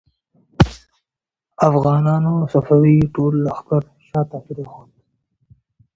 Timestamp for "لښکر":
3.45-3.83